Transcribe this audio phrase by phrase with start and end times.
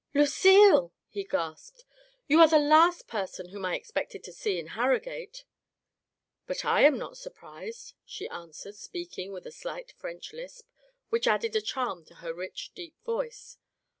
[0.15, 1.85] "Lucille!" he gasped."
[2.27, 5.43] You are the last per son whom I expected to see in Harrogate."
[6.47, 10.67] "But I am not surprised,*' she answered, speaking with a slight French lisp,
[11.09, 13.59] which added a charm to her rich, deep voice.